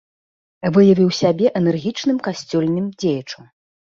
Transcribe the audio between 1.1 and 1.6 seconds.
сябе